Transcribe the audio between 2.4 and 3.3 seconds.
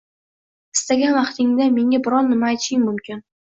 aytishing mumkin.